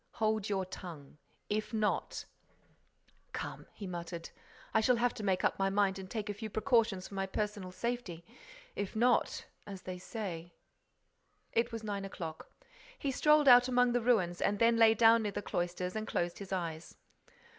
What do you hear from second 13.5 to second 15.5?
among the ruins and then lay down near the